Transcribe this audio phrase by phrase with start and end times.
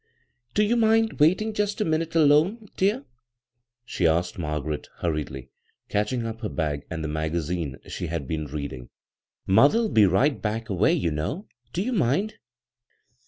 [0.55, 3.05] "Do you mind waiting just a minute alone, dear?"
[3.85, 5.51] she asked Margaret hurriedly,
[5.89, 8.89] catch ing up her bag and the magazine she had be^i reading.
[9.45, 11.45] "Mother'll be back right away, you know.
[11.71, 12.39] Do you mind